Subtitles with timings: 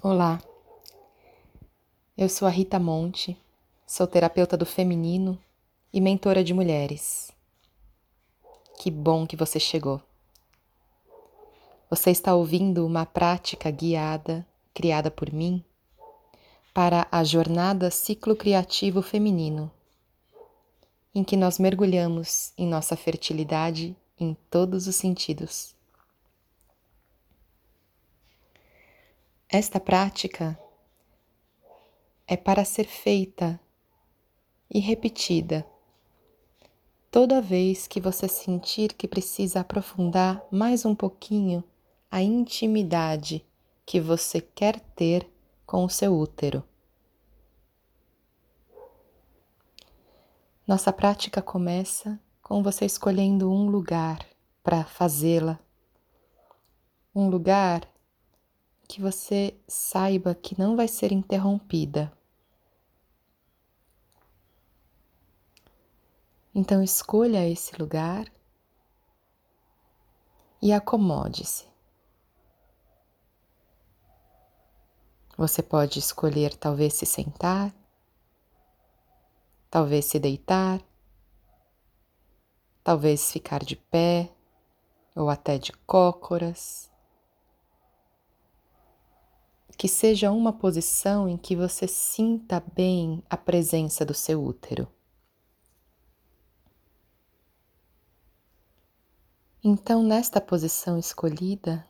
[0.00, 0.40] Olá,
[2.16, 3.36] eu sou a Rita Monte,
[3.84, 5.36] sou terapeuta do feminino
[5.92, 7.32] e mentora de mulheres.
[8.80, 10.00] Que bom que você chegou.
[11.90, 15.64] Você está ouvindo uma prática guiada criada por mim
[16.72, 19.68] para a jornada ciclo criativo feminino,
[21.12, 25.76] em que nós mergulhamos em nossa fertilidade em todos os sentidos.
[29.50, 30.60] Esta prática
[32.26, 33.58] é para ser feita
[34.70, 35.66] e repetida
[37.10, 41.64] toda vez que você sentir que precisa aprofundar mais um pouquinho
[42.10, 43.42] a intimidade
[43.86, 45.26] que você quer ter
[45.64, 46.62] com o seu útero.
[50.66, 54.26] Nossa prática começa com você escolhendo um lugar
[54.62, 55.58] para fazê-la.
[57.14, 57.88] Um lugar
[58.88, 62.10] que você saiba que não vai ser interrompida.
[66.54, 68.26] Então escolha esse lugar
[70.60, 71.68] e acomode-se.
[75.36, 77.72] Você pode escolher talvez se sentar,
[79.70, 80.82] talvez se deitar,
[82.82, 84.32] talvez ficar de pé
[85.14, 86.87] ou até de cócoras
[89.78, 94.88] que seja uma posição em que você sinta bem a presença do seu útero.
[99.62, 101.86] Então, nesta posição escolhida,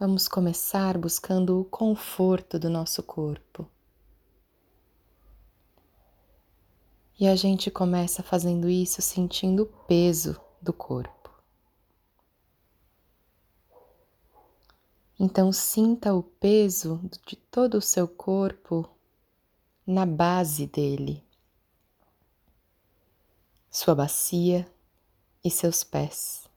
[0.00, 3.68] vamos começar buscando o conforto do nosso corpo.
[7.20, 11.13] E a gente começa fazendo isso sentindo o peso do corpo.
[15.18, 18.88] Então sinta o peso de todo o seu corpo
[19.86, 21.22] na base dele,
[23.70, 24.68] sua bacia
[25.44, 26.48] e seus pés.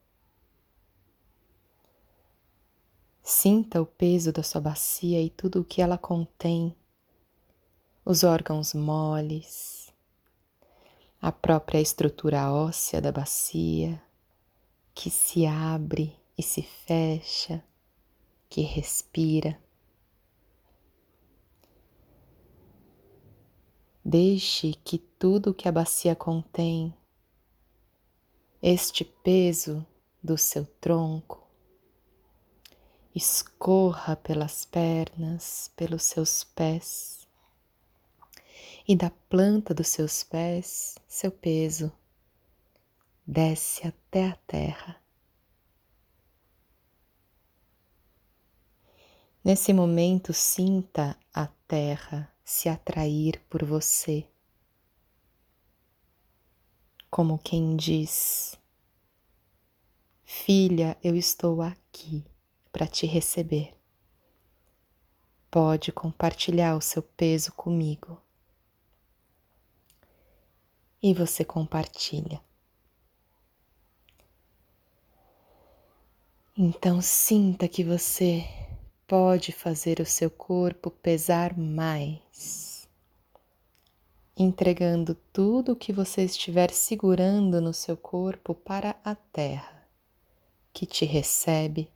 [3.22, 6.76] Sinta o peso da sua bacia e tudo o que ela contém,
[8.04, 9.94] os órgãos moles,
[11.22, 14.02] a própria estrutura óssea da bacia
[14.96, 17.64] que se abre e se fecha
[18.50, 19.62] que respira.
[24.04, 26.96] Deixe que tudo que a bacia contém,
[28.62, 29.86] este peso
[30.24, 31.46] do seu tronco,
[33.14, 37.28] escorra pelas pernas, pelos seus pés,
[38.88, 41.92] e da planta dos seus pés, seu peso
[43.26, 45.07] desce até a terra.
[49.48, 54.28] Nesse momento, sinta a terra se atrair por você,
[57.10, 58.60] como quem diz:
[60.26, 62.26] Filha, eu estou aqui
[62.74, 63.74] para te receber.
[65.50, 68.22] Pode compartilhar o seu peso comigo.
[71.02, 72.42] E você compartilha.
[76.58, 78.67] Então sinta que você
[79.08, 82.90] pode fazer o seu corpo pesar mais,
[84.36, 89.88] entregando tudo o que você estiver segurando no seu corpo para a terra,
[90.74, 91.90] que te recebe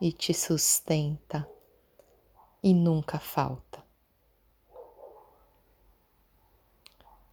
[0.00, 1.48] e te sustenta
[2.62, 3.82] e nunca falta.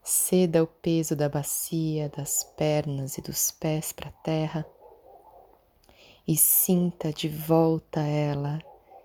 [0.02, 4.66] Ceda o peso da bacia, das pernas e dos pés para a terra
[6.28, 8.60] e sinta de volta ela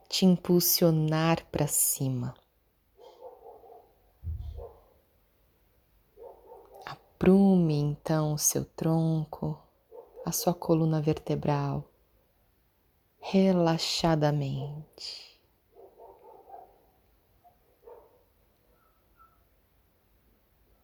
[0.08, 2.34] te impulsionar para cima.
[6.84, 9.60] Aprume então o seu tronco,
[10.24, 11.84] a sua coluna vertebral,
[13.20, 15.34] relaxadamente.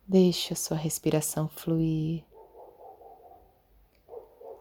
[0.07, 2.25] Deixe a sua respiração fluir.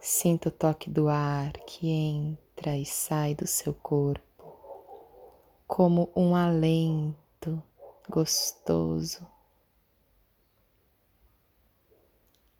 [0.00, 4.31] Sinta o toque do ar que entra e sai do seu corpo
[5.74, 7.62] como um alento
[8.06, 9.26] gostoso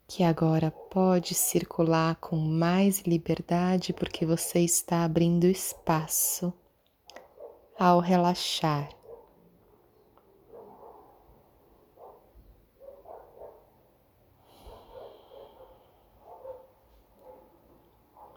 [0.07, 6.51] que agora pode circular com mais liberdade porque você está abrindo espaço
[7.77, 8.89] ao relaxar.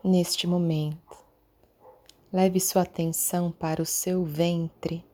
[0.05, 1.16] Neste momento,
[2.32, 5.05] Leve sua atenção para o seu ventre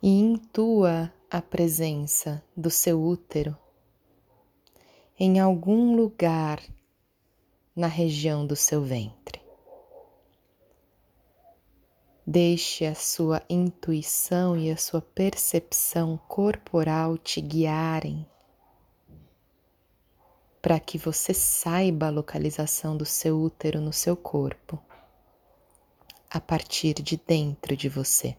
[0.00, 3.56] e intua a presença do seu útero
[5.18, 6.62] em algum lugar
[7.74, 9.40] na região do seu ventre.
[12.26, 18.26] Deixe a sua intuição e a sua percepção corporal te guiarem
[20.64, 24.82] para que você saiba a localização do seu útero no seu corpo,
[26.30, 28.34] a partir de dentro de você.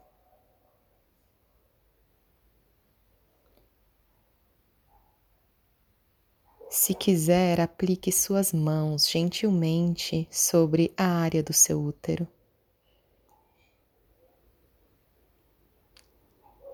[6.68, 12.28] Se quiser, aplique suas mãos gentilmente sobre a área do seu útero.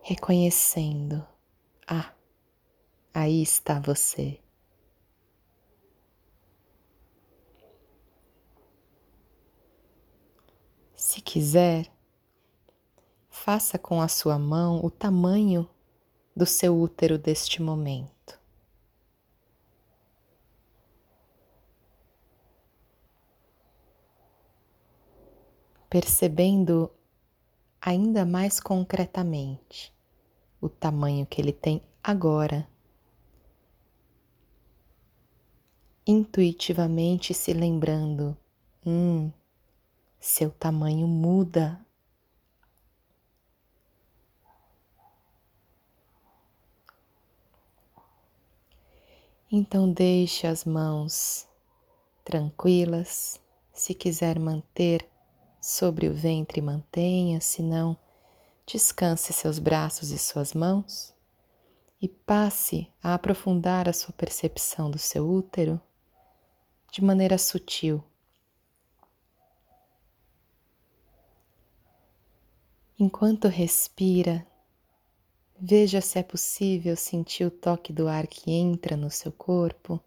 [0.01, 1.27] Reconhecendo,
[1.85, 2.13] ah,
[3.13, 4.39] aí está você.
[11.11, 11.91] Se quiser,
[13.29, 15.69] faça com a sua mão o tamanho
[16.33, 18.39] do seu útero deste momento.
[25.89, 26.89] Percebendo
[27.81, 29.93] ainda mais concretamente
[30.61, 32.65] o tamanho que ele tem agora.
[36.07, 38.37] Intuitivamente se lembrando,
[38.85, 39.29] hum,
[40.21, 41.83] seu tamanho muda.
[49.51, 51.47] Então deixe as mãos
[52.23, 53.41] tranquilas.
[53.73, 55.09] Se quiser manter
[55.59, 57.97] sobre o ventre, mantenha, se não,
[58.65, 61.15] descanse seus braços e suas mãos
[61.99, 65.81] e passe a aprofundar a sua percepção do seu útero
[66.91, 68.03] de maneira sutil
[73.03, 74.45] Enquanto respira,
[75.59, 79.99] veja se é possível sentir o toque do ar que entra no seu corpo,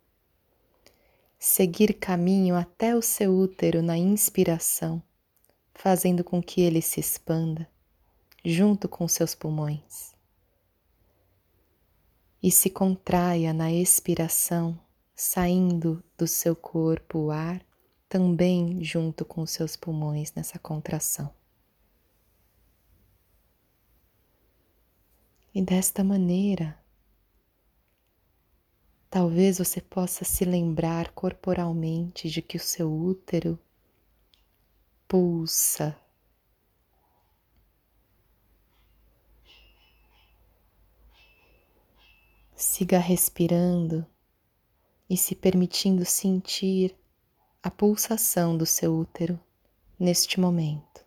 [1.37, 5.03] seguir caminho até o seu útero na inspiração,
[5.75, 7.69] fazendo com que ele se expanda
[8.45, 10.15] junto com seus pulmões.
[12.41, 14.79] E se contraia na expiração,
[15.17, 17.61] saindo do seu corpo o ar
[18.09, 21.35] também junto com seus pulmões nessa contração.
[25.55, 26.77] E desta maneira,
[29.09, 33.57] talvez você possa se lembrar corporalmente de que o seu útero
[35.07, 35.97] pulsa.
[42.57, 44.05] Siga respirando
[45.09, 46.97] e se permitindo sentir
[47.63, 49.39] a pulsação do seu útero
[49.97, 51.04] neste momento.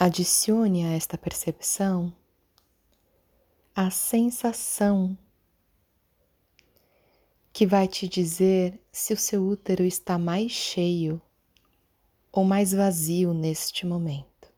[0.00, 2.14] Adicione a esta percepção
[3.74, 5.18] a sensação
[7.52, 11.20] que vai te dizer se o seu útero está mais cheio
[12.30, 14.54] ou mais vazio neste momento.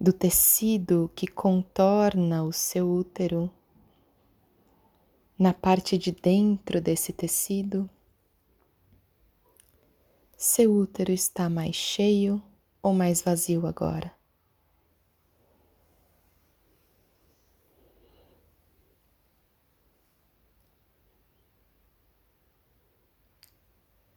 [0.00, 3.48] Do tecido que contorna o seu útero,
[5.38, 7.88] na parte de dentro desse tecido,
[10.44, 12.40] seu útero está mais cheio
[12.82, 14.14] ou mais vazio agora?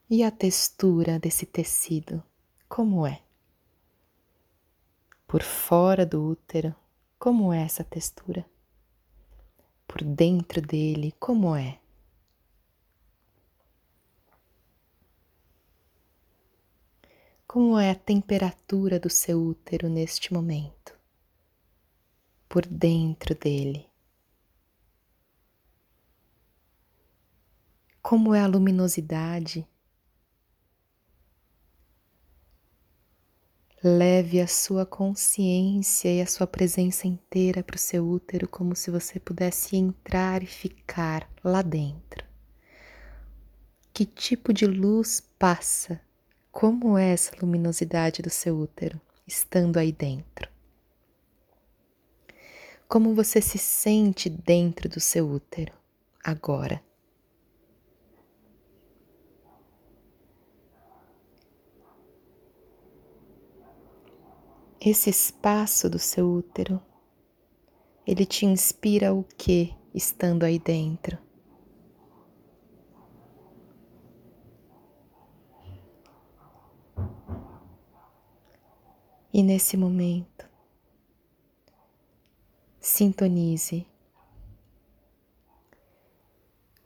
[0.09, 2.21] E a textura desse tecido,
[2.67, 3.21] como é?
[5.25, 6.75] Por fora do útero,
[7.17, 8.45] como é essa textura?
[9.87, 11.79] Por dentro dele, como é?
[17.49, 20.99] Como é a temperatura do seu útero neste momento?
[22.49, 23.87] Por dentro dele.
[28.01, 29.65] Como é a luminosidade?
[33.81, 38.91] Leve a sua consciência e a sua presença inteira para o seu útero, como se
[38.91, 42.25] você pudesse entrar e ficar lá dentro.
[43.93, 46.05] Que tipo de luz passa
[46.51, 50.49] como é essa luminosidade do seu útero estando aí dentro?
[52.87, 55.73] Como você se sente dentro do seu útero
[56.23, 56.81] agora?
[64.89, 66.81] esse espaço do seu útero,
[68.05, 71.17] ele te inspira o que estando aí dentro?
[79.37, 80.49] E nesse momento,
[82.79, 83.85] sintonize.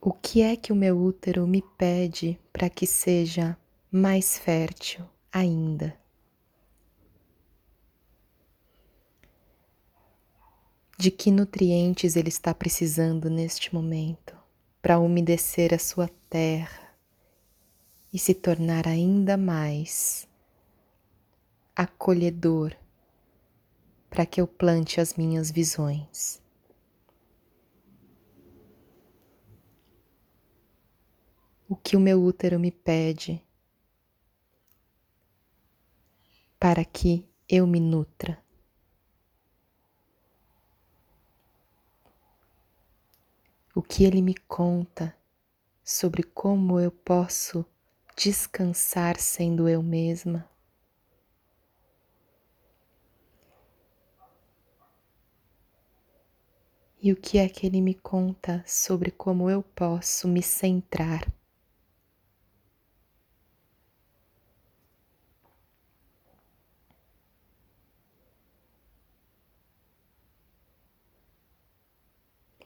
[0.01, 3.57] O que é que o meu útero me pede para que seja
[3.89, 5.97] mais fértil ainda?
[10.97, 14.37] de que nutrientes ele está precisando neste momento
[14.81, 16.93] para umedecer a sua terra
[18.13, 20.29] e se tornar ainda mais
[21.83, 22.75] acolhedor
[24.09, 26.41] para que eu plante as minhas visões.
[31.69, 33.41] O que o meu útero me pede
[36.59, 38.41] para que eu me nutra.
[43.73, 45.15] o que ele me conta
[45.83, 47.65] sobre como eu posso
[48.15, 50.50] descansar sendo eu mesma.
[57.03, 61.27] E o que é que ele me conta sobre como eu posso me centrar?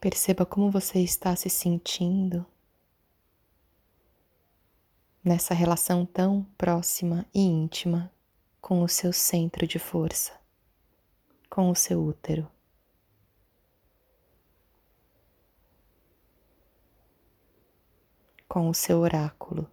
[0.01, 2.45] Perceba como você está se sentindo
[5.23, 8.11] nessa relação tão próxima e íntima
[8.59, 10.33] com o seu centro de força,
[11.49, 12.54] com o seu útero.
[18.55, 19.69] Com o seu oráculo.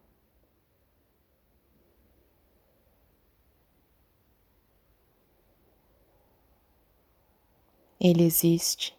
[8.01, 8.93] Ele existe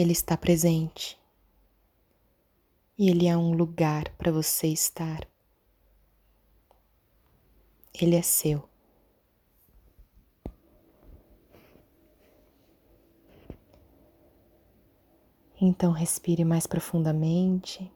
[0.00, 1.20] ele está presente
[2.96, 5.28] e Ele é um lugar para você estar.
[7.92, 8.69] Ele é seu.
[15.60, 17.92] Então respire mais profundamente.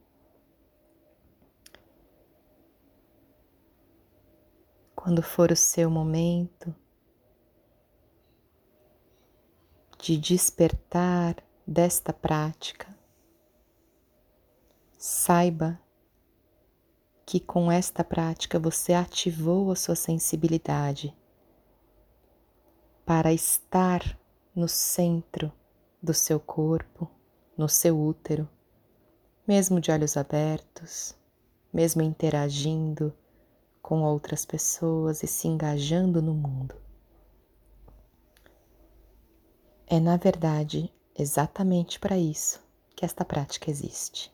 [4.94, 6.74] Quando for o seu momento
[9.98, 12.94] de despertar, desta prática,
[14.98, 15.80] saiba
[17.24, 21.16] que com esta prática você ativou a sua sensibilidade
[23.04, 24.18] para estar
[24.54, 25.50] no centro
[26.02, 27.10] do seu corpo,
[27.56, 28.48] no seu útero,
[29.46, 31.14] mesmo de olhos abertos,
[31.72, 33.12] mesmo interagindo
[33.80, 36.74] com outras pessoas e se engajando no mundo.
[39.86, 42.60] É, na verdade, exatamente para isso
[42.96, 44.33] que esta prática existe.